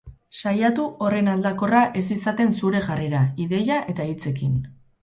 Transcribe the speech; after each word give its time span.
Saiatu 0.43 0.85
horren 1.07 1.29
aldakorra 1.35 1.83
ez 2.01 2.05
izaten 2.17 2.59
zure 2.63 2.83
jarrera, 2.89 3.25
ideia 3.47 3.83
eta 3.97 4.11
hitzekin. 4.13 4.63